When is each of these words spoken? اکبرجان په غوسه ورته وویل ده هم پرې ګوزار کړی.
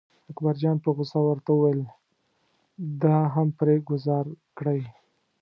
اکبرجان 0.31 0.77
په 0.83 0.89
غوسه 0.95 1.19
ورته 1.23 1.51
وویل 1.53 1.81
ده 3.01 3.15
هم 3.33 3.47
پرې 3.59 3.75
ګوزار 3.89 4.25
کړی. 4.57 4.81